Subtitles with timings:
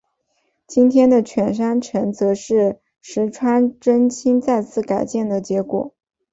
[0.65, 5.93] 今日的犬山城则是石川贞清再次改建的结果。